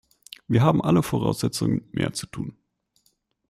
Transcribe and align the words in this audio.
Wir 0.47 0.63
haben 0.63 0.81
alle 0.81 1.03
Voraussetzungen, 1.03 1.87
mehr 1.91 2.11
zu 2.11 2.25
tun! 2.25 2.57